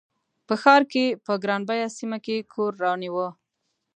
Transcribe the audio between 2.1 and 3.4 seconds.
کې کور رانیوه.